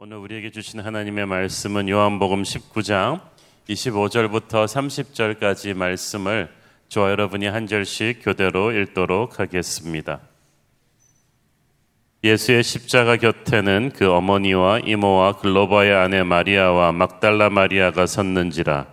오늘 0.00 0.18
우리에게 0.18 0.52
주신 0.52 0.78
하나님의 0.78 1.26
말씀은 1.26 1.88
요한복음 1.88 2.44
19장 2.44 3.20
25절부터 3.68 4.64
30절까지 4.66 5.74
말씀을 5.74 6.48
저와 6.88 7.10
여러분이 7.10 7.46
한 7.46 7.66
절씩 7.66 8.20
교대로 8.22 8.70
읽도록 8.70 9.40
하겠습니다. 9.40 10.20
예수의 12.22 12.62
십자가 12.62 13.16
곁에는 13.16 13.90
그 13.92 14.06
어머니와 14.08 14.78
이모와 14.86 15.32
글로바의 15.38 15.92
아내 15.96 16.22
마리아와 16.22 16.92
막달라 16.92 17.50
마리아가 17.50 18.06
섰는지라 18.06 18.86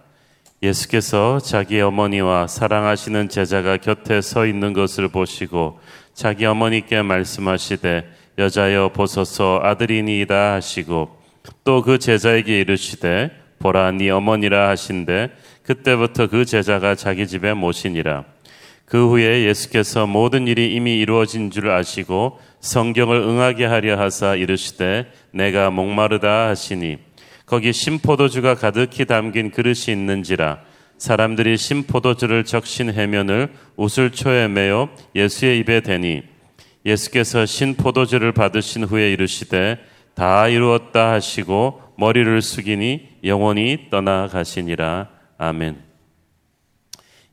예수께서 0.63 1.37
자기 1.39 1.81
어머니와 1.81 2.47
사랑하시는 2.47 3.29
제자가 3.29 3.77
곁에 3.77 4.21
서 4.21 4.47
있는 4.47 4.73
것을 4.73 5.09
보시고 5.09 5.79
자기 6.15 6.47
어머니께 6.47 7.03
말씀하시되 7.03 8.13
여자여 8.37 8.89
보소서 8.93 9.59
아들이니이다 9.63 10.53
하시고 10.55 11.23
또 11.63 11.81
그 11.81 11.99
제자에게 11.99 12.59
이르시되 12.61 13.31
보라 13.59 13.91
니 13.91 14.05
네 14.05 14.09
어머니라 14.09 14.69
하신대 14.69 15.31
그때부터 15.63 16.27
그 16.27 16.45
제자가 16.45 16.95
자기 16.95 17.27
집에 17.27 17.53
모시니라 17.53 18.25
그 18.85 19.09
후에 19.09 19.45
예수께서 19.47 20.05
모든 20.05 20.47
일이 20.47 20.73
이미 20.75 20.97
이루어진 20.99 21.49
줄 21.49 21.71
아시고 21.71 22.39
성경을 22.59 23.17
응하게 23.17 23.65
하려 23.65 23.97
하사 23.99 24.35
이르시되 24.35 25.07
내가 25.31 25.69
목마르다 25.69 26.49
하시니 26.49 26.97
거기 27.45 27.73
심포도주가 27.73 28.55
가득히 28.55 29.05
담긴 29.05 29.49
그릇이 29.49 29.87
있는지라 29.89 30.61
사람들이 30.97 31.57
심포도주를 31.57 32.43
적신 32.43 32.91
해면을 32.91 33.49
우슬초에 33.75 34.47
메어 34.47 34.89
예수의 35.15 35.59
입에 35.59 35.81
대니 35.81 36.23
예수께서 36.85 37.47
신포도주를 37.47 38.31
받으신 38.31 38.83
후에 38.83 39.11
이르시되 39.11 39.79
다 40.13 40.47
이루었다 40.47 41.13
하시고 41.13 41.81
머리를 41.97 42.41
숙이니 42.41 43.17
영원히 43.23 43.87
떠나가시니라. 43.89 45.09
아멘. 45.39 45.81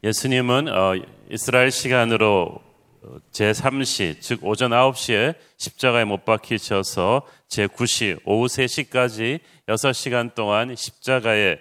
예수님은 0.02 0.68
어, 0.68 0.92
이스라엘 1.30 1.70
시간으로 1.70 2.58
어, 3.04 3.16
제3시, 3.32 4.16
즉 4.20 4.40
오전 4.44 4.70
9시에 4.70 5.34
십자가에 5.58 6.04
못 6.04 6.24
박히셔서 6.24 7.22
제9시, 7.50 8.20
오후 8.24 8.46
3시까지 8.46 9.40
6시간 9.68 10.34
동안 10.34 10.74
십자가에 10.74 11.58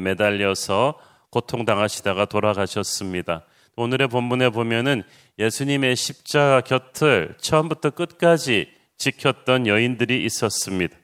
매달려서 0.00 0.94
고통당하시다가 1.30 2.24
돌아가셨습니다. 2.24 3.44
오늘의 3.76 4.08
본문에 4.08 4.50
보면은 4.50 5.02
예수님의 5.38 5.96
십자가 5.96 6.60
곁을 6.60 7.34
처음부터 7.38 7.90
끝까지 7.90 8.68
지켰던 8.96 9.66
여인들이 9.66 10.24
있었습니다. 10.24 10.96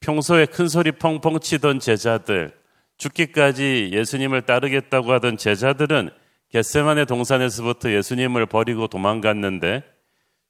평소에 0.00 0.46
큰 0.46 0.68
소리 0.68 0.92
펑펑 0.92 1.40
치던 1.40 1.80
제자들, 1.80 2.52
죽기까지 2.96 3.90
예수님을 3.92 4.42
따르겠다고 4.42 5.12
하던 5.12 5.36
제자들은 5.36 6.10
겟세만의 6.50 7.06
동산에서부터 7.06 7.92
예수님을 7.92 8.46
버리고 8.46 8.86
도망갔는데 8.86 9.82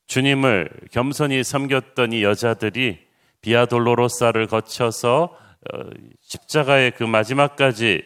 주님을 0.07 0.69
겸손히 0.91 1.43
섬겼던 1.43 2.13
이 2.13 2.23
여자들이 2.23 2.99
비아돌로로사를 3.43 4.47
거쳐서 4.47 5.37
어, 5.75 5.79
십자가의 6.23 6.93
그 6.97 7.05
마지막까지 7.05 8.03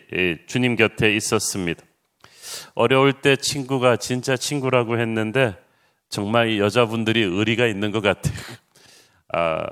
주님 0.47 0.75
곁에 0.77 1.15
있었습니다. 1.15 1.83
어려울 2.75 3.13
때 3.13 3.37
친구가 3.37 3.97
진짜 3.97 4.37
친구라고 4.37 4.99
했는데 4.99 5.57
정말 6.09 6.59
여자분들이 6.59 7.23
의리가 7.23 7.67
있는 7.67 7.91
것 7.91 8.01
같아요. 8.03 8.35
아, 9.33 9.67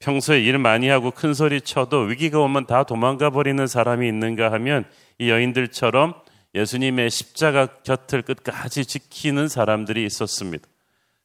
평소에 0.00 0.40
일 0.40 0.58
많이 0.58 0.88
하고 0.88 1.10
큰 1.10 1.32
소리 1.32 1.60
쳐도 1.60 2.00
위기가 2.02 2.38
오면 2.40 2.66
다 2.66 2.82
도망가 2.82 3.30
버리는 3.30 3.64
사람이 3.66 4.06
있는가 4.06 4.52
하면 4.52 4.84
이 5.18 5.30
여인들처럼 5.30 6.14
예수님의 6.54 7.10
십자가 7.10 7.66
곁을 7.82 8.22
끝까지 8.22 8.84
지키는 8.84 9.48
사람들이 9.48 10.04
있었습니다. 10.04 10.66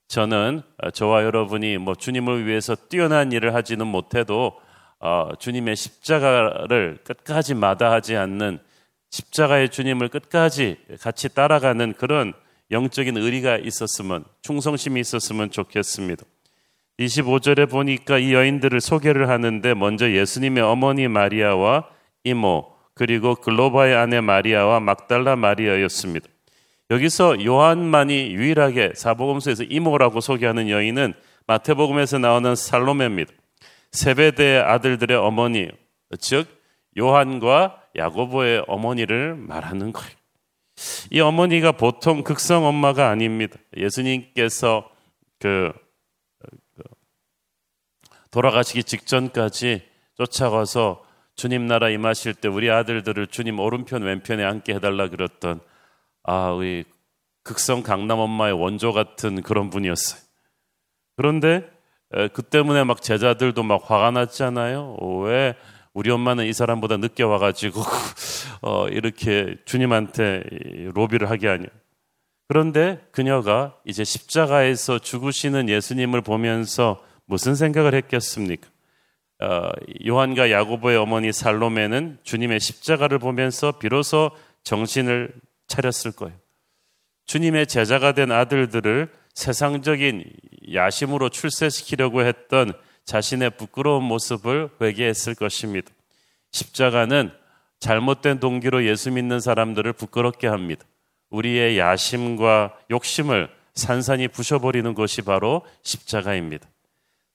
저는 0.07 0.61
아, 0.77 0.91
저와 0.91 1.23
여러분이 1.23 1.77
뭐 1.77 1.95
주님을 1.95 2.45
위해서 2.45 2.75
뛰어난 2.75 3.31
일을 3.31 3.55
하지는 3.55 3.87
못해도 3.87 4.59
어, 4.99 5.29
주님의 5.39 5.75
십자가를 5.75 6.99
끝까지 7.03 7.55
마다하지 7.55 8.15
않는 8.17 8.59
십자가의 9.11 9.69
주님을 9.69 10.07
끝까지 10.07 10.77
같이 11.01 11.29
따라가는 11.33 11.93
그런 11.97 12.33
영적인 12.71 13.17
의리가 13.17 13.57
있었으면 13.57 14.23
충성심이 14.41 14.99
있었으면 15.01 15.51
좋겠습니다. 15.51 16.23
25절에 16.99 17.69
보니까 17.69 18.17
이 18.17 18.33
여인들을 18.33 18.79
소개를 18.79 19.27
하는데 19.29 19.73
먼저 19.73 20.09
예수님의 20.11 20.63
어머니 20.63 21.07
마리아와 21.09 21.89
이모 22.23 22.71
그리고 22.95 23.35
글로바의 23.35 23.95
아내 23.97 24.21
마리아와 24.21 24.79
막달라 24.79 25.35
마리아였습니다. 25.35 26.27
여기서 26.89 27.43
요한만이 27.43 28.33
유일하게 28.33 28.93
사복음서에서 28.95 29.63
이모라고 29.63 30.21
소개하는 30.21 30.69
여인은 30.69 31.13
마태복음에서 31.47 32.19
나오는 32.19 32.55
살로메입니다. 32.55 33.31
세베대의 33.91 34.61
아들들의 34.61 35.17
어머니, 35.17 35.69
즉 36.19 36.47
요한과 36.97 37.80
야고보의 37.95 38.63
어머니를 38.67 39.35
말하는 39.35 39.91
거예요. 39.91 40.11
이 41.11 41.19
어머니가 41.19 41.73
보통 41.73 42.23
극성 42.23 42.65
엄마가 42.65 43.09
아닙니다. 43.09 43.57
예수님께서 43.75 44.89
그, 45.39 45.71
그 46.75 46.83
돌아가시기 48.31 48.83
직전까지 48.83 49.83
쫓아가서 50.15 51.05
주님 51.35 51.65
나라 51.67 51.89
임하실 51.89 52.35
때 52.35 52.47
우리 52.47 52.69
아들들을 52.69 53.27
주님 53.27 53.59
오른편 53.59 54.03
왼편에 54.03 54.43
앉게 54.43 54.75
해달라 54.75 55.07
그랬던 55.09 55.59
아 56.23 56.51
우리 56.51 56.83
극성 57.43 57.83
강남 57.83 58.19
엄마의 58.19 58.53
원조 58.53 58.93
같은 58.93 59.41
그런 59.41 59.69
분이었어요. 59.69 60.21
그런데 61.17 61.69
그 62.33 62.41
때문에 62.41 62.83
막 62.83 63.01
제자들도 63.01 63.61
막 63.63 63.81
화가 63.89 64.11
났잖아요. 64.11 64.97
왜 65.23 65.55
우리 65.93 66.09
엄마는 66.09 66.45
이 66.45 66.53
사람보다 66.53 66.97
늦게 66.97 67.23
와가지고 67.23 67.81
어, 68.63 68.87
이렇게 68.87 69.57
주님한테 69.65 70.43
로비를 70.93 71.29
하게 71.29 71.47
하냐. 71.47 71.65
그런데 72.47 73.01
그녀가 73.11 73.75
이제 73.85 74.03
십자가에서 74.03 74.99
죽으시는 74.99 75.67
예수님을 75.69 76.21
보면서 76.21 77.03
무슨 77.25 77.55
생각을 77.55 77.93
했겠습니까? 77.95 78.67
어, 79.41 79.69
요한과 80.07 80.51
야고보의 80.51 80.97
어머니 80.97 81.33
살로메는 81.33 82.19
주님의 82.23 82.59
십자가를 82.59 83.19
보면서 83.19 83.73
비로소 83.77 84.31
정신을 84.63 85.33
차렸을 85.67 86.13
거예요. 86.15 86.37
주님의 87.25 87.67
제자가 87.67 88.11
된 88.13 88.31
아들들을 88.31 89.09
세상적인 89.33 90.23
야심으로 90.73 91.29
출세시키려고 91.29 92.21
했던 92.21 92.73
자신의 93.05 93.51
부끄러운 93.51 94.03
모습을 94.03 94.69
회개했을 94.79 95.35
것입니다. 95.35 95.91
십자가는 96.51 97.31
잘못된 97.79 98.39
동기로 98.39 98.85
예수 98.85 99.11
믿는 99.11 99.39
사람들을 99.39 99.91
부끄럽게 99.93 100.47
합니다. 100.47 100.85
우리의 101.29 101.79
야심과 101.79 102.77
욕심을 102.91 103.49
산산히 103.73 104.27
부셔버리는 104.27 104.93
것이 104.93 105.21
바로 105.21 105.65
십자가입니다. 105.81 106.67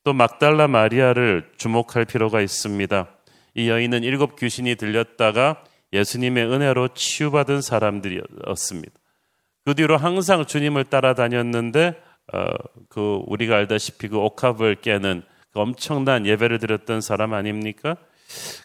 또 0.05 0.13
막달라 0.13 0.69
마리아를 0.69 1.51
주목할 1.57 2.05
필요가 2.05 2.41
있습니다. 2.41 3.09
이 3.55 3.69
여인은 3.69 4.05
일곱 4.05 4.39
귀신이 4.39 4.77
들렸다가 4.77 5.65
예수님의 5.93 6.45
은혜로 6.47 6.89
치유받은 6.89 7.61
사람들이었습니다. 7.63 8.95
그 9.65 9.75
뒤로 9.75 9.97
항상 9.97 10.45
주님을 10.47 10.85
따라다녔는데 10.85 12.01
어, 12.35 12.45
그 12.89 13.21
우리가 13.27 13.57
알다시피 13.57 14.09
그 14.09 14.19
옥합을 14.19 14.77
깨는 14.77 15.23
엄청난 15.59 16.27
예배를 16.27 16.59
드렸던 16.59 17.01
사람 17.01 17.35
아닙니까? 17.35 17.97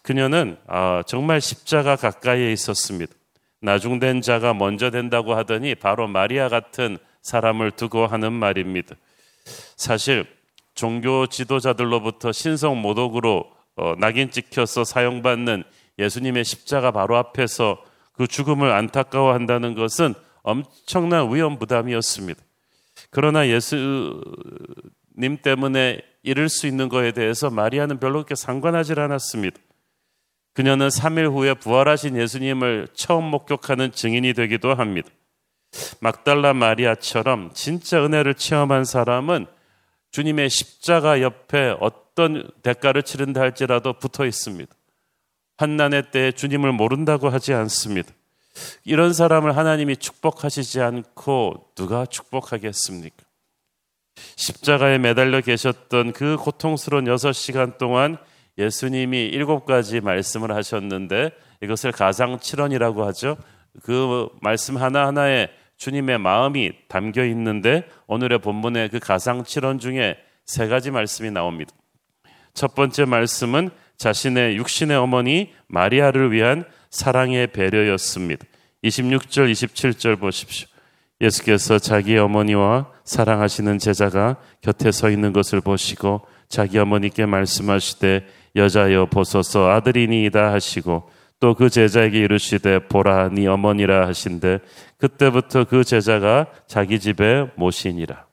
그녀는 0.04 0.58
아, 0.68 1.04
정말 1.08 1.42
십자가 1.42 1.96
가까이에 1.96 2.52
있었습니다. 2.52 3.14
나중된 3.62 4.22
자가 4.22 4.54
먼저 4.54 4.90
된다고 4.90 5.36
하더니 5.36 5.76
바로 5.76 6.08
마리아 6.08 6.50
같은 6.50 6.98
사람을 7.22 7.72
두고 7.72 8.08
하는 8.08 8.34
말입니다. 8.34 8.96
사실 9.78 10.26
종교 10.74 11.28
지도자들로부터 11.28 12.32
신성 12.32 12.82
모독으로 12.82 13.46
어, 13.76 13.96
낙인 13.98 14.32
찍혀서 14.32 14.84
사용받는 14.84 15.64
예수님의 16.00 16.44
십자가 16.44 16.92
바로 16.92 17.18
앞에서 17.18 17.82
그 18.14 18.28
죽음을 18.28 18.72
안타까워한다는 18.72 19.76
것은 19.76 20.14
엄청난 20.44 21.34
위험 21.34 21.60
부담이었습니다. 21.60 22.42
그러나 23.12 23.48
예수 23.48 24.22
님 25.18 25.38
때문에 25.42 26.02
이룰 26.24 26.50
수 26.50 26.68
있는 26.68 26.88
거에 26.88 27.12
대해서 27.12 27.50
마리아는 27.50 28.00
별로 28.00 28.16
그렇게 28.24 28.36
상관하지 28.36 28.94
않았습니다. 28.94 29.58
그녀는 30.54 30.90
3일 30.90 31.32
후에 31.32 31.54
부활하신 31.56 32.18
예수님을 32.18 32.90
처음 32.94 33.24
목격하는 33.26 33.92
증인이 33.92 34.34
되기도 34.34 34.74
합니다. 34.74 35.10
막달라 36.00 36.54
마리아처럼 36.54 37.52
진짜 37.54 38.04
은혜를 38.04 38.34
체험한 38.36 38.84
사람은 38.84 39.48
주님의 40.12 40.50
십자가 40.50 41.22
옆에 41.22 41.76
어떤 41.80 42.50
대가를 42.64 43.04
치른다 43.04 43.40
할지라도 43.40 43.94
붙어 43.94 44.26
있습니다. 44.26 44.74
환난의 45.58 46.12
때에 46.12 46.34
주님을 46.34 46.74
모른다고 46.74 47.30
하지 47.30 47.54
않습니다. 47.54 48.12
이런 48.84 49.14
사람을 49.14 49.56
하나님이 49.56 49.96
축복하시지 49.98 50.82
않고 50.82 51.70
누가 51.76 52.06
축복하겠습니까? 52.06 53.16
십자가에 54.36 54.98
매달려 54.98 55.42
계셨던 55.42 56.14
그 56.14 56.38
고통스러운 56.38 57.08
여섯 57.08 57.34
시간 57.34 57.78
동안 57.78 58.18
예수님이 58.58 59.26
일곱 59.26 59.66
가지 59.66 60.02
말씀을 60.02 60.54
하셨는데 60.56 61.32
이것을 61.62 61.92
가상칠언이라고 61.92 63.06
하죠. 63.08 63.38
그 63.84 64.28
말씀 64.42 64.78
하나하나에 64.78 65.48
주님의 65.78 66.20
마음이 66.20 66.72
담겨 66.88 67.26
있는데 67.26 67.88
오늘의 68.08 68.40
본문의 68.40 68.90
그 68.90 69.00
가상칠언 69.00 69.80
중에 69.80 70.16
세 70.46 70.68
가지 70.68 70.92
말씀이 70.92 71.32
나옵니다. 71.32 71.72
첫 72.54 72.76
번째 72.76 73.06
말씀은 73.06 73.70
자신의 73.98 74.58
육신의 74.58 74.98
어머니 74.98 75.54
마리아를 75.68 76.32
위한 76.32 76.66
사랑의 76.90 77.48
배려였습니다. 77.48 78.46
26절, 78.84 79.52
27절 79.52 80.20
보십시오. 80.20 80.68
예수께서 81.22 81.78
자기 81.78 82.18
어머니와 82.18 82.88
사랑하시는 83.04 83.78
제자가 83.78 84.38
곁에 84.62 84.92
서 84.92 85.10
있는 85.10 85.32
것을 85.34 85.62
보시고 85.62 86.22
자기 86.50 86.80
어머니께 86.80 87.26
말씀하시되 87.28 88.26
여자여 88.56 89.06
보소서 89.08 89.70
아들이니이다 89.70 90.52
하시고 90.52 91.10
또 91.40 91.56
그 91.56 91.72
제자에게 91.72 92.20
이르시되 92.20 92.88
보라 92.88 93.30
니 93.30 93.42
네 93.42 93.48
어머니라 93.48 94.08
하신데 94.08 94.60
그때부터 95.00 95.64
그 95.66 95.84
제자가 95.84 96.46
자기 96.68 97.00
집에 97.00 97.48
모시니라 97.56 98.26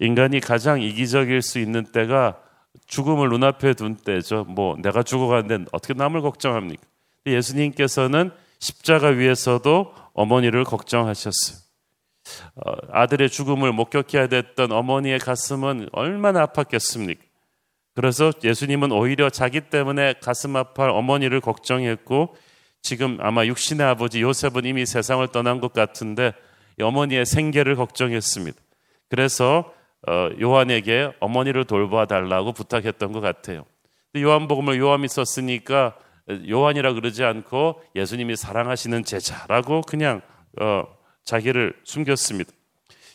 인간이 0.00 0.40
가장 0.40 0.80
이기적일 0.82 1.42
수 1.42 1.60
있는 1.60 1.84
때가 1.92 2.38
죽음을 2.88 3.28
눈앞에 3.28 3.74
둔 3.74 3.94
때죠. 3.96 4.46
뭐 4.48 4.76
내가 4.82 5.02
죽어가는데 5.04 5.66
어떻게 5.72 5.94
남을 5.94 6.20
걱정합니까? 6.22 6.82
예수님께서는 7.26 8.30
십자가 8.58 9.08
위에서도 9.08 9.92
어머니를 10.12 10.64
걱정하셨어요. 10.64 11.67
어, 12.56 12.72
아들의 12.90 13.30
죽음을 13.30 13.72
목격해야 13.72 14.28
됐던 14.28 14.72
어머니의 14.72 15.18
가슴은 15.18 15.88
얼마나 15.92 16.46
아팠겠습니까? 16.46 17.18
그래서 17.94 18.32
예수님은 18.44 18.92
오히려 18.92 19.28
자기 19.28 19.60
때문에 19.60 20.14
가슴 20.22 20.54
아파할 20.56 20.90
어머니를 20.90 21.40
걱정했고 21.40 22.36
지금 22.80 23.18
아마 23.20 23.44
육신의 23.44 23.84
아버지 23.84 24.22
요셉은 24.22 24.64
이미 24.64 24.86
세상을 24.86 25.26
떠난 25.28 25.60
것 25.60 25.72
같은데 25.72 26.32
어머니의 26.80 27.26
생계를 27.26 27.74
걱정했습니다. 27.74 28.56
그래서 29.08 29.72
어, 30.06 30.28
요한에게 30.40 31.10
어머니를 31.18 31.64
돌봐 31.64 32.06
달라고 32.06 32.52
부탁했던 32.52 33.10
것 33.12 33.20
같아요. 33.20 33.64
요한복음을 34.16 34.78
요함이 34.78 35.08
썼으니까 35.08 35.96
요한이라 36.48 36.92
그러지 36.92 37.24
않고 37.24 37.82
예수님이 37.96 38.36
사랑하시는 38.36 39.02
제자라고 39.02 39.80
그냥 39.80 40.20
어, 40.60 40.84
자기를 41.28 41.74
숨겼습니다. 41.84 42.50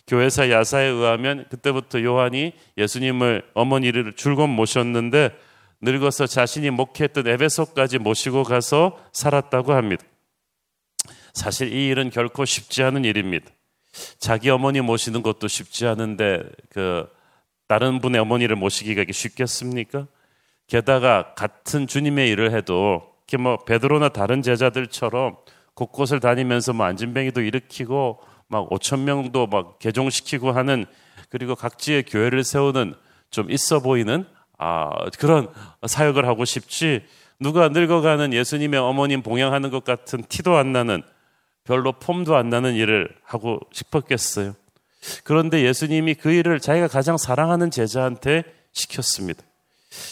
교회사 0.06 0.48
야사에 0.48 0.86
의하면 0.86 1.46
그때부터 1.50 2.04
요한이 2.04 2.54
예수님을 2.78 3.42
어머니를 3.56 4.14
줄곧 4.14 4.46
모셨는데 4.48 5.32
늙어서 5.82 6.28
자신이 6.28 6.70
목회했던 6.70 7.26
에베소까지 7.28 7.98
모시고 7.98 8.44
가서 8.44 9.02
살았다고 9.14 9.74
합니다. 9.74 10.04
사실 11.34 11.74
이 11.74 11.88
일은 11.88 12.12
결코 12.12 12.46
쉽지 12.46 12.84
않은 12.84 13.04
일입니다. 13.04 13.48
자기 14.20 14.52
어머니 14.52 14.82
모시는 14.82 15.24
것도 15.24 15.48
쉽지 15.48 15.88
않은데 15.88 16.44
그 16.70 17.10
다른 17.68 17.98
분의 18.00 18.22
어머니를 18.22 18.56
모시기가 18.56 19.04
쉽겠습니까? 19.12 20.06
게다가 20.68 21.34
같은 21.34 21.88
주님의 21.88 22.30
일을 22.30 22.56
해도 22.56 23.12
뭐 23.42 23.58
베드로나 23.66 24.10
다른 24.10 24.44
제자들처럼 24.44 25.38
곳곳을 25.76 26.20
다니면서 26.20 26.74
뭐 26.74 26.86
안진뱅이도 26.88 27.42
일으키고 27.42 28.20
막 28.48 28.70
5천 28.70 29.00
명도 29.00 29.48
막 29.48 29.80
개종시키고 29.80 30.52
하는 30.52 30.86
그리고 31.30 31.56
각지의 31.56 32.04
교회를 32.04 32.44
세우는 32.44 32.94
좀 33.32 33.50
있어 33.52 33.80
보이는 33.80 34.26
아, 34.60 34.92
그런 35.20 35.50
사역을 35.86 36.28
하고 36.28 36.46
싶지 36.46 37.04
누가 37.40 37.70
늙어가는 37.70 38.34
예수님의 38.34 38.80
어머님 38.80 39.24
봉양하는 39.24 39.72
것 39.72 39.84
같은 39.84 40.24
티도 40.28 40.56
안 40.56 40.72
나는 40.72 41.02
별로 41.64 41.92
폼도 41.94 42.36
안 42.36 42.50
나는 42.50 42.76
일을 42.76 43.10
하고 43.24 43.60
싶었겠어요. 43.72 44.54
그런데 45.24 45.64
예수님이 45.66 46.14
그 46.14 46.32
일을 46.32 46.60
자기가 46.60 46.88
가장 46.88 47.18
사랑하는 47.18 47.72
제자한테 47.72 48.44
시켰습니다. 48.72 49.42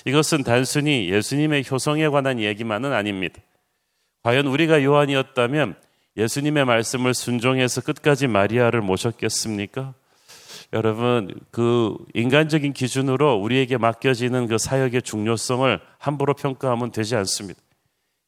이것은 0.05 0.43
단순히 0.43 1.09
예수님의 1.11 1.63
효성에 1.69 2.07
관한 2.09 2.39
얘기만은 2.39 2.91
아닙니다. 2.91 3.35
과연 4.23 4.47
우리가 4.47 4.83
요한이었다면 4.83 5.75
예수님의 6.17 6.65
말씀을 6.65 7.13
순종해서 7.13 7.81
끝까지 7.81 8.27
마리아를 8.27 8.81
모셨겠습니까? 8.81 9.93
여러분, 10.73 11.33
그 11.51 11.97
인간적인 12.13 12.73
기준으로 12.73 13.35
우리에게 13.35 13.77
맡겨지는 13.77 14.47
그 14.47 14.57
사역의 14.57 15.01
중요성을 15.01 15.79
함부로 15.97 16.33
평가하면 16.33 16.91
되지 16.91 17.15
않습니다. 17.15 17.59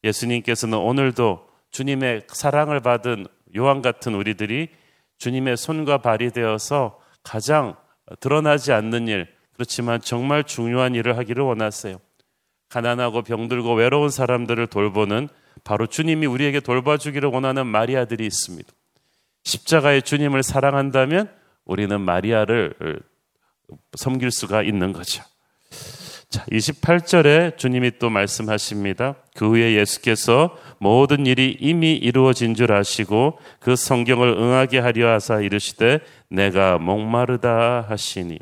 예수님께서는 0.04 0.78
오늘도 0.78 1.48
주님의 1.72 2.24
사랑을 2.28 2.80
받은 2.82 3.28
요한 3.58 3.82
같은 3.82 4.16
우리들이 4.16 4.70
주님의 5.20 5.58
손과 5.58 6.00
발이 6.00 6.32
되어서 6.32 7.00
가장 7.22 7.76
드러나지 8.20 8.72
않는 8.74 9.08
일, 9.08 9.28
그렇지만 9.54 10.02
정말 10.02 10.44
중요한 10.44 10.96
일을 10.96 11.18
하기를 11.20 11.44
원하세요. 11.44 11.98
가난하고 12.70 13.22
병들고 13.22 13.76
외로운 13.76 14.10
사람들을 14.10 14.68
돌보는 14.68 15.30
바로 15.64 15.88
주님이 15.88 16.26
우리에게 16.26 16.60
돌봐주기를 16.60 17.30
원하는 17.30 17.66
마리아들이 17.68 18.26
있습니다. 18.26 18.70
십자가의 19.44 20.02
주님을 20.04 20.44
사랑한다면 20.44 21.30
우리는 21.66 22.00
마리아를 22.00 22.74
섬길 23.96 24.32
수가 24.32 24.64
있는 24.64 24.92
거죠. 24.94 25.24
자, 26.30 26.44
28절에 26.48 27.58
주님이 27.58 28.00
또 28.00 28.10
말씀하십니다. 28.10 29.16
그 29.36 29.46
후에 29.50 29.76
예수께서 29.78 30.58
모든 30.80 31.26
일이 31.26 31.56
이미 31.60 31.94
이루어진 31.94 32.56
줄 32.56 32.74
아시고 32.74 33.40
그 33.60 33.76
성경을 33.76 34.30
응하게 34.30 34.80
하려 34.80 35.12
하사 35.12 35.40
이르시되 35.42 36.00
내가 36.30 36.78
목마르다 36.80 37.86
하시니. 37.88 38.40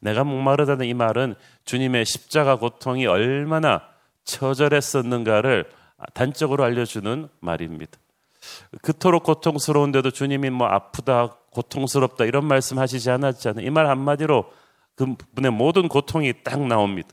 내가 0.00 0.24
목마르다는 0.24 0.86
이 0.86 0.94
말은 0.94 1.34
주님의 1.64 2.04
십자가 2.06 2.56
고통이 2.56 3.06
얼마나 3.06 3.82
처절했었는가를 4.24 5.64
아, 5.98 6.04
단적으로 6.14 6.64
알려주는 6.64 7.28
말입니다. 7.40 7.92
그토록 8.82 9.22
고통스러운데도 9.24 10.10
주님이 10.10 10.50
뭐 10.50 10.66
아프다, 10.66 11.36
고통스럽다 11.50 12.24
이런 12.26 12.44
말씀 12.46 12.78
하시지 12.78 13.08
않았잖아요. 13.10 13.66
이 13.66 13.70
말 13.70 13.86
한마디로 13.86 14.50
그분의 14.96 15.50
모든 15.52 15.88
고통이 15.88 16.42
딱 16.44 16.62
나옵니다. 16.66 17.08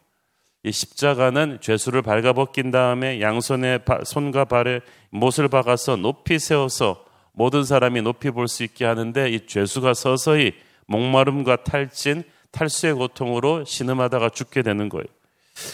이 0.64 0.72
십자가는 0.72 1.58
죄수를 1.62 2.02
발가벗긴 2.04 2.70
다음에 2.70 3.20
양손에 3.22 3.80
바, 3.80 4.00
손과 4.04 4.46
발에 4.46 4.82
못을 5.10 5.48
박아서 5.48 5.96
높이 5.96 6.38
세워서 6.38 7.04
모든 7.34 7.64
사람이 7.64 8.02
높이 8.04 8.30
볼 8.30 8.48
수 8.48 8.64
있게 8.64 8.86
하는데 8.86 9.30
이 9.30 9.48
죄수가 9.48 9.94
서서히 9.94 10.54
목마름과 10.86 11.64
탈진, 11.64 12.24
탈수의 12.52 12.94
고통으로 12.94 13.64
신음하다가 13.66 14.30
죽게 14.30 14.62
되는 14.62 14.90
거예요. 14.90 15.06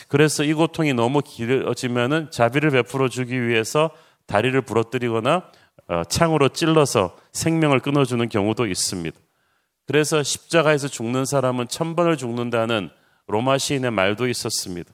그래서 0.08 0.44
이 0.44 0.54
고통이 0.54 0.94
너무 0.94 1.22
길어지면은 1.22 2.32
자비를 2.32 2.72
베풀어 2.72 3.10
주기 3.10 3.46
위해서 3.48 3.92
다리를 4.26 4.60
부러뜨리거나 4.62 5.50
어, 5.90 6.04
창으로 6.04 6.50
찔러서 6.50 7.16
생명을 7.32 7.80
끊어주는 7.80 8.28
경우도 8.28 8.68
있습니다. 8.68 9.18
그래서 9.86 10.22
십자가에서 10.22 10.90
죽는 10.90 11.26
사람은 11.26 11.70
천 11.70 11.96
번을 11.96 12.18
죽는다는 12.18 12.90
로마 13.28 13.58
시인의 13.58 13.92
말도 13.92 14.28
있었습니다. 14.28 14.92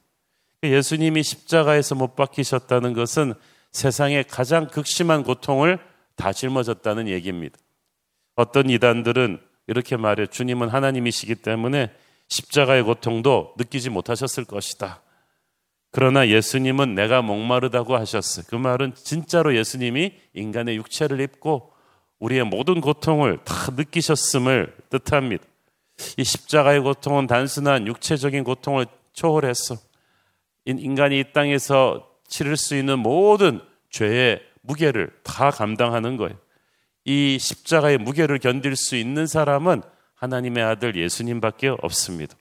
그 0.62 0.70
예수님이 0.70 1.24
십자가에서 1.24 1.96
못 1.96 2.16
박히셨다는 2.16 2.94
것은 2.94 3.34
세상에 3.72 4.22
가장 4.24 4.68
극심한 4.68 5.24
고통을 5.24 5.80
다 6.16 6.32
짊어졌다는 6.32 7.08
얘기입니다. 7.08 7.58
어떤 8.36 8.70
이단들은 8.70 9.40
이렇게 9.66 9.98
말해 9.98 10.28
주님은 10.28 10.68
하나님이시기 10.68 11.36
때문에 11.36 11.92
십자가의 12.34 12.84
고통도 12.84 13.54
느끼지 13.58 13.90
못하셨을 13.90 14.46
것이다. 14.46 15.02
그러나 15.92 16.28
예수님은 16.28 16.96
내가 16.96 17.22
목마르다고 17.22 17.96
하셨어. 17.96 18.42
그 18.48 18.56
말은 18.56 18.94
진짜로 18.96 19.56
예수님이 19.56 20.14
인간의 20.34 20.78
육체를 20.78 21.20
입고 21.22 21.72
우리의 22.20 22.46
모든 22.46 22.82
고통을 22.82 23.38
다 23.44 23.54
느끼셨음을 23.76 24.76
뜻합니다. 24.90 25.44
이 26.18 26.24
십자가의 26.24 26.80
고통은 26.80 27.28
단순한 27.28 27.86
육체적인 27.88 28.44
고통을 28.44 28.88
초월했어. 29.14 29.76
인간이 30.66 31.20
이 31.20 31.24
땅에서 31.32 32.10
치를 32.28 32.58
수 32.58 32.76
있는 32.76 32.98
모든 32.98 33.62
죄의 33.92 34.42
무게를 34.62 35.12
다 35.24 35.52
감당하는 35.52 36.18
거예요. 36.18 36.36
이 37.06 37.38
십자가의 37.40 37.98
무게를 38.00 38.40
견딜 38.40 38.76
수 38.76 38.96
있는 38.96 39.28
사람은 39.28 39.84
하나님의 40.24 40.64
아들 40.64 40.96
예수님밖에 40.96 41.68
없습니다. 41.82 42.38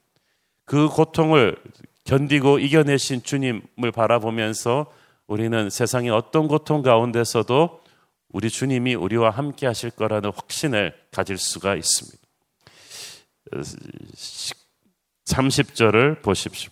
그 0.65 0.89
고통을 0.89 1.57
견디고 2.05 2.61
이겨내신 2.61 3.25
주님을 3.25 3.91
바라보면서 3.93 4.87
우리는 5.27 5.69
세상의 5.69 6.11
어떤 6.11 6.47
고통 6.47 6.83
가운데서도 6.83 7.83
우리 8.29 8.51
주님이 8.51 8.95
우리와 8.95 9.31
함께 9.31 9.67
하실 9.67 9.91
거라는 9.91 10.31
확신을 10.35 10.95
가질 11.11 11.39
수가 11.39 11.75
있습니다. 11.75 12.19
30절을 15.27 16.23
보십시오. 16.23 16.71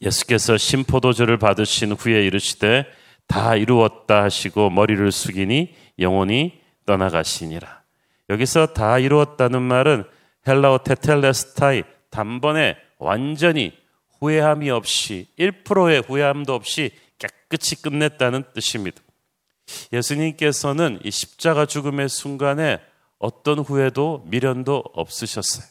예수께서 0.00 0.56
심포도주를 0.56 1.38
받으신 1.38 1.92
후에 1.92 2.24
이르시되 2.26 2.86
다 3.26 3.54
이루었다 3.54 4.22
하시고 4.22 4.70
머리를 4.70 5.12
숙이니 5.12 5.74
영혼이 5.98 6.58
떠나가시니라. 6.86 7.79
여기서 8.30 8.66
다 8.68 8.98
이루었다는 8.98 9.60
말은 9.60 10.04
헬라어 10.46 10.78
테텔레스타이 10.84 11.82
단번에 12.10 12.76
완전히 12.98 13.76
후회함이 14.18 14.70
없이 14.70 15.26
1%의 15.38 16.02
후회함도 16.02 16.54
없이 16.54 16.92
깨끗이 17.18 17.82
끝냈다는 17.82 18.44
뜻입니다. 18.54 19.02
예수님께서는 19.92 21.00
이 21.04 21.10
십자가 21.10 21.66
죽음의 21.66 22.08
순간에 22.08 22.80
어떤 23.18 23.58
후회도 23.58 24.24
미련도 24.26 24.78
없으셨어요. 24.94 25.66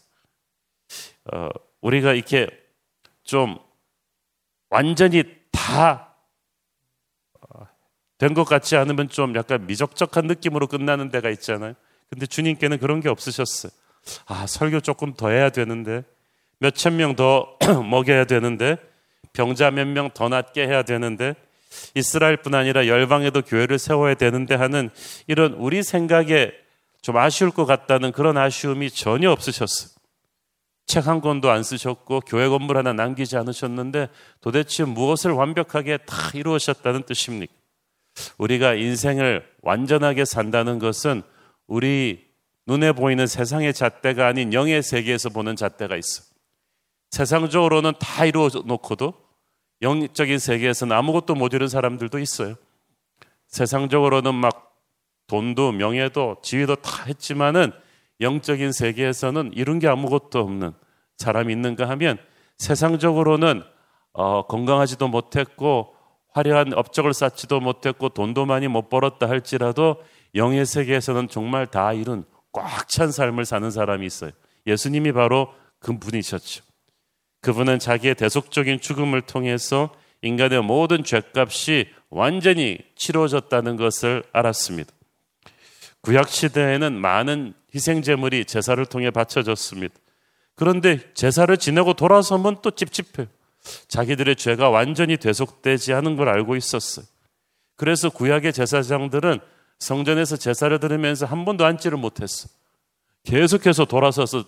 어, 1.33 1.49
우리가 1.81 2.13
이렇게 2.13 2.47
좀 3.23 3.57
완전히 4.69 5.23
다 5.51 6.15
된것 8.17 8.45
어, 8.45 8.49
같지 8.49 8.75
않으면 8.75 9.07
좀 9.09 9.33
약간 9.35 9.65
미적적한 9.65 10.27
느낌으로 10.27 10.67
끝나는 10.67 11.09
데가 11.09 11.29
있잖아요. 11.29 11.73
근데 12.09 12.25
주님께는 12.25 12.79
그런 12.79 13.01
게 13.01 13.09
없으셨어요. 13.09 13.71
아, 14.25 14.45
설교 14.47 14.79
조금 14.81 15.13
더 15.13 15.29
해야 15.29 15.49
되는데, 15.49 16.03
몇천 16.59 16.97
명 16.97 17.15
더 17.15 17.57
먹여야 17.89 18.25
되는데, 18.25 18.77
병자 19.33 19.71
몇 19.71 19.85
명 19.85 20.09
더 20.11 20.27
낫게 20.27 20.67
해야 20.67 20.81
되는데, 20.83 21.35
이스라엘뿐 21.93 22.55
아니라 22.55 22.87
열방에도 22.87 23.43
교회를 23.43 23.77
세워야 23.77 24.15
되는데 24.15 24.55
하는 24.55 24.89
이런 25.27 25.53
우리 25.53 25.83
생각에 25.83 26.51
좀 27.03 27.15
아쉬울 27.15 27.51
것 27.51 27.65
같다는 27.67 28.11
그런 28.11 28.37
아쉬움이 28.37 28.89
전혀 28.91 29.31
없으셨어요. 29.31 29.89
책 30.87 31.05
한 31.05 31.21
권도 31.21 31.51
안 31.51 31.61
쓰셨고 31.61 32.21
교회 32.21 32.47
건물 32.47 32.75
하나 32.75 32.93
남기지 32.93 33.37
않으셨는데 33.37 34.09
도대체 34.41 34.85
무엇을 34.85 35.29
완벽하게 35.29 35.97
다 35.97 36.17
이루셨다는 36.33 37.03
뜻입니까? 37.03 37.53
우리가 38.39 38.73
인생을 38.73 39.47
완전하게 39.61 40.25
산다는 40.25 40.79
것은 40.79 41.21
우리 41.69 42.27
눈에 42.67 42.91
보이는 42.91 43.25
세상의 43.27 43.73
잣대가 43.73 44.27
아닌 44.27 44.53
영의 44.53 44.81
세계에서 44.83 45.29
보는 45.29 45.55
잣대가 45.55 45.95
있어. 45.95 46.23
세상적으로는 47.11 47.93
다 47.99 48.25
이루어 48.25 48.49
놓고도 48.65 49.13
영적인 49.81 50.39
세계에서는 50.39 50.93
아무것도 50.95 51.35
못 51.35 51.53
이룬 51.53 51.67
사람들도 51.69 52.19
있어요. 52.19 52.55
세상적으로는 53.47 54.35
막 54.35 54.75
돈도 55.27 55.71
명예도 55.71 56.37
지위도 56.41 56.75
다 56.77 57.05
했지만은 57.07 57.71
영적인 58.19 58.71
세계에서는 58.71 59.51
이룬 59.53 59.79
게 59.79 59.87
아무것도 59.87 60.39
없는 60.39 60.73
사람이 61.17 61.53
있는가 61.53 61.87
하면 61.89 62.17
세상적으로는 62.57 63.63
어, 64.13 64.45
건강하지도 64.47 65.07
못했고 65.07 65.95
화려한 66.31 66.73
업적을 66.73 67.13
쌓지도 67.13 67.59
못했고 67.59 68.09
돈도 68.09 68.45
많이 68.45 68.67
못 68.67 68.89
벌었다 68.89 69.29
할지라도 69.29 69.97
영의 70.35 70.65
세계에서는 70.65 71.27
정말 71.29 71.67
다 71.67 71.93
이룬 71.93 72.23
꽉 72.51 72.87
찬 72.89 73.11
삶을 73.11 73.45
사는 73.45 73.69
사람이 73.69 74.05
있어요. 74.05 74.31
예수님이 74.67 75.11
바로 75.11 75.49
그분이셨죠. 75.79 76.63
그분은 77.41 77.79
자기의 77.79 78.15
대속적인 78.15 78.81
죽음을 78.81 79.21
통해서 79.21 79.95
인간의 80.21 80.61
모든 80.63 81.03
죄값이 81.03 81.89
완전히 82.09 82.77
치러졌다는 82.95 83.77
것을 83.77 84.23
알았습니다. 84.33 84.91
구약 86.01 86.29
시대에는 86.29 86.93
많은 86.99 87.53
희생 87.73 88.01
제물이 88.01 88.45
제사를 88.45 88.83
통해 88.87 89.11
바쳐졌습니다. 89.11 89.93
그런데 90.55 91.13
제사를 91.13 91.55
지내고 91.55 91.93
돌아서면 91.93 92.57
또 92.61 92.71
찝찝해요. 92.71 93.27
자기들의 93.87 94.35
죄가 94.35 94.69
완전히 94.69 95.17
대속되지 95.17 95.93
않은 95.93 96.15
걸 96.17 96.27
알고 96.29 96.55
있었어요. 96.55 97.05
그래서 97.77 98.09
구약의 98.09 98.51
제사장들은 98.51 99.39
성전에서 99.79 100.35
제사를 100.37 100.77
들으면서한 100.79 101.45
번도 101.45 101.65
앉지를 101.65 101.97
못했어. 101.97 102.47
계속해서 103.23 103.85
돌아서서 103.85 104.45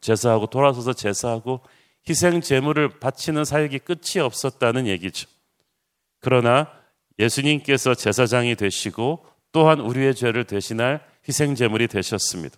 제사하고 0.00 0.46
돌아서서 0.46 0.92
제사하고 0.92 1.60
희생 2.08 2.40
제물을 2.40 3.00
바치는 3.00 3.44
사역이 3.44 3.80
끝이 3.80 4.20
없었다는 4.20 4.86
얘기죠. 4.86 5.28
그러나 6.20 6.70
예수님께서 7.18 7.94
제사장이 7.94 8.56
되시고 8.56 9.24
또한 9.52 9.80
우리의 9.80 10.14
죄를 10.14 10.44
대신할 10.44 11.00
희생 11.28 11.54
제물이 11.54 11.88
되셨습니다. 11.88 12.56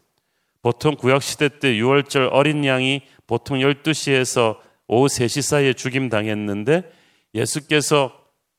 보통 0.62 0.96
구약 0.96 1.22
시대 1.22 1.48
때유월절 1.48 2.30
어린 2.32 2.64
양이 2.64 3.02
보통 3.26 3.58
12시에서 3.58 4.58
오후 4.88 5.06
3시 5.06 5.42
사이에 5.42 5.74
죽임 5.74 6.08
당했는데 6.08 6.90
예수께서 7.34 8.12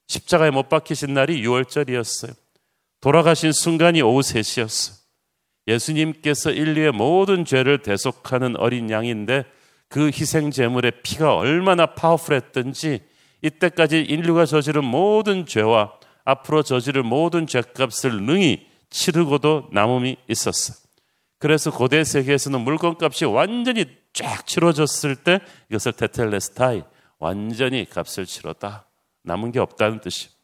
십자가에 0.07 0.51
못 0.51 0.69
박히신 0.69 1.13
날이 1.13 1.39
유월절이었어요 1.41 2.31
돌아가신 3.01 3.51
순간이 3.51 4.01
오후 4.01 4.21
3시였어. 4.21 4.97
예수님께서 5.67 6.51
인류의 6.51 6.91
모든 6.93 7.45
죄를 7.45 7.79
대속하는 7.81 8.55
어린 8.57 8.89
양인데 8.89 9.45
그 9.89 10.07
희생 10.07 10.51
제물의 10.51 10.93
피가 11.03 11.35
얼마나 11.35 11.87
파워풀했던지 11.87 13.01
이때까지 13.41 14.01
인류가 14.01 14.45
저지른 14.45 14.83
모든 14.85 15.45
죄와 15.45 15.93
앞으로 16.25 16.63
저지를 16.63 17.03
모든 17.03 17.47
죄값을 17.47 18.23
능히 18.23 18.67
치르고도 18.89 19.67
남음이 19.71 20.17
있었어. 20.27 20.73
그래서 21.39 21.69
고대 21.69 22.03
세계에서는 22.03 22.59
물건값이 22.61 23.25
완전히 23.25 23.85
쫙 24.13 24.47
치러졌을 24.47 25.15
때 25.17 25.39
이것을 25.69 25.93
테텔레스타이 25.93 26.81
완전히 27.19 27.87
값을 27.87 28.25
치렀다. 28.25 28.87
남은 29.23 29.51
게 29.51 29.59
없다는 29.59 29.99
뜻이에요. 30.01 30.36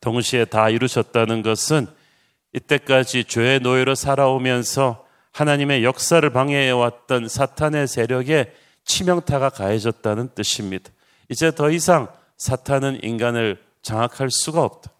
동시에 0.00 0.46
다 0.46 0.70
이루셨다는 0.70 1.42
것은 1.42 1.86
이때까지 2.54 3.24
죄의 3.24 3.60
노예로 3.60 3.94
살아오면서 3.94 5.06
하나님의 5.32 5.84
역사를 5.84 6.28
방해해왔던 6.28 7.28
사탄의 7.28 7.86
세력에 7.86 8.52
치명타가 8.84 9.50
가해졌다는 9.50 10.30
뜻입니다. 10.34 10.90
이제 11.28 11.54
더 11.54 11.70
이상 11.70 12.08
사탄은 12.38 13.04
인간을 13.04 13.62
장악할 13.82 14.30
수가 14.30 14.64
없다. 14.64 14.90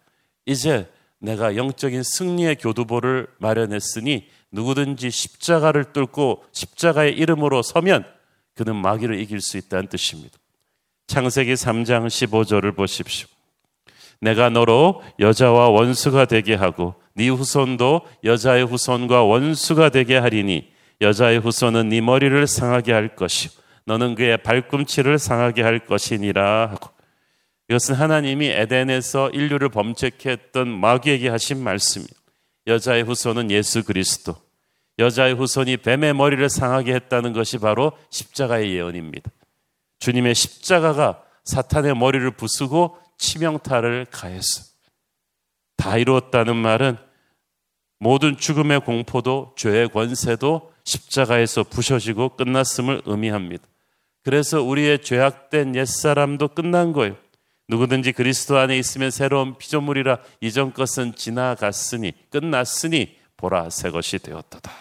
이제 0.45 0.89
내가 1.19 1.55
영적인 1.55 2.03
승리의 2.03 2.55
교두보를 2.55 3.27
마련했으니 3.39 4.29
누구든지 4.51 5.11
십자가를 5.11 5.93
뚫고 5.93 6.45
십자가의 6.51 7.13
이름으로 7.15 7.61
서면 7.61 8.05
그는 8.55 8.75
마귀를 8.75 9.19
이길 9.19 9.41
수 9.41 9.57
있다는 9.57 9.87
뜻입니다. 9.87 10.37
창세기 11.07 11.53
3장 11.55 12.07
15절을 12.07 12.75
보십시오. 12.75 13.27
내가 14.21 14.49
너로 14.49 15.01
여자와 15.19 15.69
원수가 15.69 16.25
되게 16.25 16.53
하고 16.53 16.95
네 17.15 17.27
후손도 17.27 18.01
여자의 18.23 18.65
후손과 18.65 19.23
원수가 19.23 19.89
되게 19.89 20.15
하리니 20.17 20.69
여자의 21.01 21.39
후손은 21.39 21.89
네 21.89 21.99
머리를 22.01 22.47
상하게 22.47 22.93
할 22.93 23.15
것이요 23.15 23.51
너는 23.87 24.13
그의 24.15 24.37
발꿈치를 24.37 25.17
상하게 25.17 25.63
할 25.63 25.79
것이니라 25.79 26.69
하고 26.71 26.89
이것은 27.69 27.95
하나님이 27.95 28.47
에덴에서 28.49 29.31
인류를 29.31 29.69
범죄케 29.69 30.29
했던 30.29 30.67
마귀에게 30.69 31.27
하신 31.29 31.61
말씀이요 31.63 32.07
여자의 32.67 33.03
후손은 33.03 33.49
예수 33.49 33.83
그리스도 33.83 34.35
여자의 34.99 35.33
후손이 35.33 35.77
뱀의 35.77 36.13
머리를 36.13 36.47
상하게 36.49 36.93
했다는 36.93 37.33
것이 37.33 37.57
바로 37.57 37.93
십자가의 38.11 38.69
예언입니다. 38.71 39.31
주님의 39.97 40.35
십자가가 40.35 41.23
사탄의 41.43 41.95
머리를 41.95 42.29
부수고 42.31 42.97
치명타를 43.21 44.07
가했어. 44.09 44.65
다 45.77 45.97
이루었다는 45.97 46.55
말은 46.57 46.97
모든 47.99 48.35
죽음의 48.35 48.81
공포도 48.81 49.53
죄의 49.55 49.89
권세도 49.89 50.73
십자가에서 50.83 51.63
부셔지고 51.63 52.29
끝났음을 52.35 53.03
의미합니다. 53.05 53.63
그래서 54.23 54.61
우리의 54.61 55.03
죄악된 55.03 55.75
옛사람도 55.75 56.49
끝난 56.49 56.93
거예요. 56.93 57.15
누구든지 57.69 58.11
그리스도 58.11 58.57
안에 58.57 58.77
있으면 58.77 59.11
새로운 59.11 59.57
피조물이라 59.57 60.19
이전 60.41 60.73
것은 60.73 61.15
지나갔으니 61.15 62.11
끝났으니 62.31 63.15
보라 63.37 63.69
새 63.69 63.91
것이 63.91 64.17
되었도다. 64.17 64.71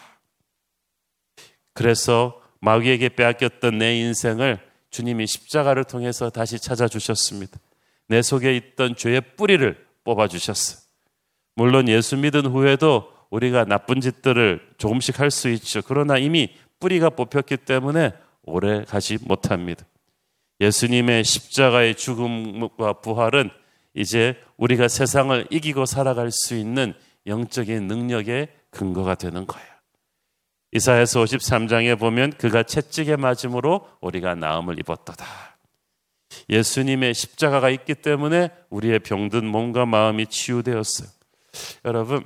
그래서 1.75 2.41
마귀에게 2.63 3.11
빼앗겼던 3.11 3.79
내 3.79 3.97
인생을 3.99 4.59
주님이 4.91 5.27
십자가를 5.27 5.85
통해서 5.85 6.31
다시 6.31 6.59
찾아주셨습니다. 6.59 7.57
내 8.11 8.23
속에 8.23 8.57
있던 8.57 8.97
죄의 8.97 9.23
뿌리를 9.37 9.87
뽑아주셨어. 10.03 10.79
물론 11.55 11.89
예수 11.89 12.17
믿은 12.17 12.45
후에도 12.45 13.09
우리가 13.31 13.65
나쁜 13.67 14.01
짓들을 14.01 14.71
조금씩 14.79 15.21
할 15.21 15.31
수 15.31 15.49
있죠. 15.51 15.81
그러나 15.87 16.19
이미 16.19 16.53
뿌리가 16.81 17.11
뽑혔기 17.11 17.59
때문에 17.59 18.11
오래 18.43 18.83
가지 18.83 19.17
못합니다. 19.23 19.85
예수님의 20.61 21.23
십자가의 21.23 21.95
죽음과 21.95 22.95
부활은 22.95 23.49
이제 23.95 24.37
우리가 24.57 24.89
세상을 24.89 25.47
이기고 25.51 25.87
살아갈 25.87 26.33
수 26.33 26.57
있는 26.57 26.95
영적인 27.29 27.87
능력의 27.87 28.49
근거가 28.73 29.15
되는 29.15 29.47
거예요. 29.47 29.67
이사에서 30.73 31.23
53장에 31.23 31.97
보면 31.97 32.33
그가 32.33 32.65
채찍에 32.65 33.15
맞음으로 33.15 33.87
우리가 34.01 34.35
나음을 34.35 34.79
입었다 34.81 35.50
예수님의 36.49 37.15
십자가가 37.15 37.71
있기 37.71 37.97
때문에 37.97 38.51
우리의 38.71 39.01
병든 39.01 39.47
몸과 39.47 39.87
마음이 39.87 40.27
치유되었어요. 40.27 41.09
여러분, 41.85 42.25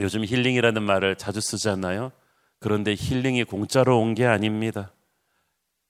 요즘 0.00 0.24
힐링이라는 0.24 0.82
말을 0.82 1.16
자주 1.16 1.40
쓰잖아요. 1.40 2.12
그런데 2.60 2.94
힐링이 2.96 3.44
공짜로 3.44 4.00
온 4.00 4.14
게 4.14 4.26
아닙니다. 4.26 4.92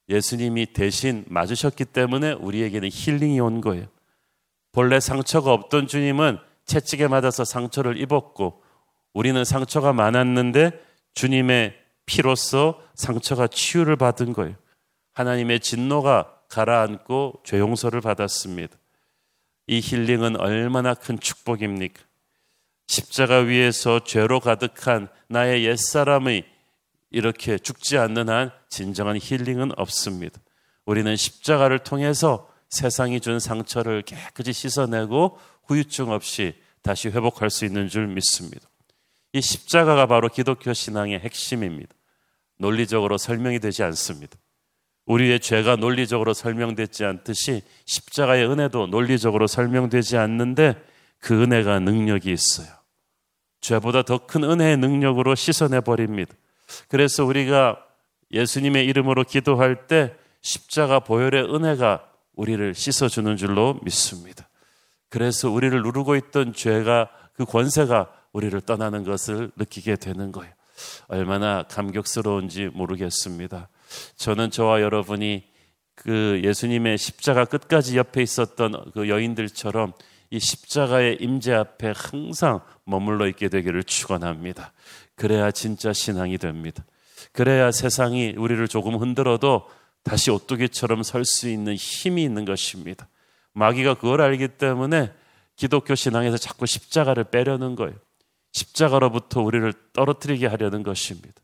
예수님이 0.08 0.66
대신 0.72 1.24
맞으셨기 1.28 1.84
때문에 1.86 2.32
우리에게는 2.32 2.88
힐링이 2.92 3.40
온 3.40 3.60
거예요. 3.60 3.86
본래 4.70 5.00
상처가 5.00 5.52
없던 5.52 5.88
주님은 5.88 6.38
채찍에 6.66 7.08
맞아서 7.08 7.44
상처를 7.44 7.96
입었고 8.00 8.62
우리는 9.14 9.44
상처가 9.44 9.92
많았는데 9.92 10.72
주님의 11.14 11.74
피로써 12.04 12.80
상처가 12.94 13.48
치유를 13.48 13.96
받은 13.96 14.32
거예요. 14.32 14.54
하나님의 15.14 15.60
진노가 15.60 16.35
가라앉고 16.48 17.42
죄 17.44 17.58
용서를 17.58 18.00
받았습니다. 18.00 18.76
이 19.68 19.80
힐링은 19.82 20.36
얼마나 20.40 20.94
큰 20.94 21.18
축복입니까? 21.18 22.00
십자가 22.86 23.38
위에서 23.38 24.04
죄로 24.04 24.38
가득한 24.38 25.08
나의 25.28 25.64
옛사람의 25.64 26.44
이렇게 27.10 27.58
죽지 27.58 27.98
않는 27.98 28.28
한 28.28 28.50
진정한 28.68 29.18
힐링은 29.20 29.72
없습니다. 29.78 30.40
우리는 30.84 31.16
십자가를 31.16 31.80
통해서 31.80 32.48
세상이 32.68 33.20
준 33.20 33.40
상처를 33.40 34.02
깨끗이 34.02 34.52
씻어내고 34.52 35.38
후유증 35.64 36.10
없이 36.10 36.54
다시 36.82 37.08
회복할 37.08 37.50
수 37.50 37.64
있는 37.64 37.88
줄 37.88 38.06
믿습니다. 38.06 38.68
이 39.32 39.40
십자가가 39.40 40.06
바로 40.06 40.28
기독교 40.28 40.72
신앙의 40.72 41.18
핵심입니다. 41.20 41.92
논리적으로 42.58 43.18
설명이 43.18 43.58
되지 43.58 43.82
않습니다. 43.82 44.36
우리의 45.06 45.38
죄가 45.40 45.76
논리적으로 45.76 46.34
설명되지 46.34 47.04
않듯이 47.04 47.62
십자가의 47.84 48.46
은혜도 48.48 48.88
논리적으로 48.88 49.46
설명되지 49.46 50.16
않는데 50.18 50.74
그 51.20 51.42
은혜가 51.50 51.78
능력이 51.80 52.30
있어요. 52.32 52.66
죄보다 53.60 54.02
더 54.02 54.18
큰 54.26 54.42
은혜의 54.44 54.76
능력으로 54.76 55.34
씻어내 55.34 55.80
버립니다. 55.80 56.34
그래서 56.88 57.24
우리가 57.24 57.78
예수님의 58.32 58.84
이름으로 58.86 59.22
기도할 59.24 59.86
때 59.86 60.12
십자가 60.42 60.98
보혈의 61.00 61.54
은혜가 61.54 62.04
우리를 62.34 62.74
씻어주는 62.74 63.36
줄로 63.36 63.78
믿습니다. 63.82 64.48
그래서 65.08 65.48
우리를 65.48 65.80
누르고 65.82 66.16
있던 66.16 66.52
죄가 66.52 67.08
그 67.34 67.44
권세가 67.44 68.10
우리를 68.32 68.60
떠나는 68.62 69.04
것을 69.04 69.52
느끼게 69.56 69.96
되는 69.96 70.32
거예요. 70.32 70.52
얼마나 71.06 71.62
감격스러운지 71.62 72.70
모르겠습니다. 72.74 73.68
저는 74.16 74.50
저와 74.50 74.80
여러분이 74.82 75.44
그 75.94 76.40
예수님의 76.44 76.98
십자가 76.98 77.44
끝까지 77.44 77.96
옆에 77.96 78.22
있었던 78.22 78.92
그 78.92 79.08
여인들처럼 79.08 79.92
이 80.30 80.38
십자가의 80.38 81.18
임재 81.20 81.52
앞에 81.54 81.92
항상 81.94 82.60
머물러 82.84 83.26
있게 83.28 83.48
되기를 83.48 83.84
축원합니다. 83.84 84.72
그래야 85.14 85.50
진짜 85.50 85.92
신앙이 85.92 86.38
됩니다. 86.38 86.84
그래야 87.32 87.70
세상이 87.70 88.34
우리를 88.36 88.66
조금 88.68 88.96
흔들어도 88.96 89.68
다시 90.02 90.30
오뚜기처럼 90.30 91.00
설 91.02 91.24
수 91.24 91.48
있는 91.48 91.74
힘이 91.74 92.22
있는 92.24 92.44
것입니다. 92.44 93.08
마귀가 93.54 93.94
그걸 93.94 94.20
알기 94.20 94.46
때문에 94.48 95.12
기독교 95.56 95.94
신앙에서 95.94 96.36
자꾸 96.36 96.66
십자가를 96.66 97.24
빼려는 97.24 97.74
거예요. 97.76 97.94
십자가로부터 98.52 99.40
우리를 99.40 99.72
떨어뜨리게 99.92 100.46
하려는 100.46 100.82
것입니다. 100.82 101.34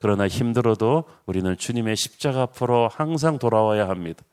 그러나 0.00 0.26
힘들어도 0.26 1.04
우리는 1.26 1.56
주님의 1.56 1.94
십자가 1.94 2.42
앞으로 2.42 2.88
항상 2.90 3.38
돌아와야 3.38 3.88
합니다. 3.88 4.24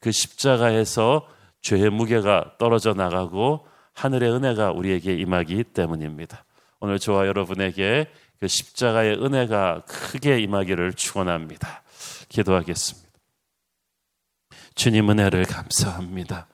그 0.00 0.10
십자가에서 0.10 1.28
죄의 1.60 1.90
무게가 1.90 2.56
떨어져 2.58 2.92
나가고 2.92 3.66
하늘의 3.92 4.32
은혜가 4.32 4.72
우리에게 4.72 5.14
임하기 5.14 5.62
때문입니다. 5.72 6.44
오늘 6.80 6.98
저와 6.98 7.28
여러분에게 7.28 8.10
그 8.40 8.48
십자가의 8.48 9.14
은혜가 9.24 9.84
크게 9.86 10.40
임하기를 10.40 10.94
축원합니다. 10.94 11.82
기도하겠습니다. 12.28 13.08
주님 14.74 15.08
은혜를 15.08 15.44
감사합니다. 15.44 16.48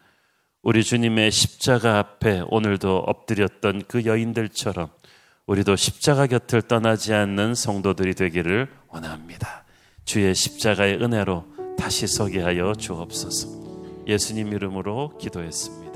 우리 0.61 0.85
주님의 0.85 1.31
십자가 1.31 1.97
앞에 2.01 2.43
오늘도 2.49 2.99
엎드렸던 3.07 3.85
그 3.89 4.05
여인들처럼 4.05 4.91
우리도 5.49 5.77
십자가 5.77 6.27
곁을 6.27 6.61
떠나지 6.61 7.15
않는 7.15 7.55
성도들이 7.55 8.15
되기를 8.15 8.69
원합니다. 8.89 9.65
주의 10.05 10.35
십자가의 10.35 10.97
은혜로 10.97 11.47
다시 11.79 12.07
서게 12.07 12.43
하여 12.43 12.75
주옵소서. 12.75 14.05
예수님 14.07 14.53
이름으로 14.53 15.17
기도했습니다. 15.17 15.88